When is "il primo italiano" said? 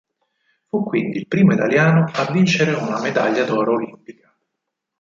1.19-2.09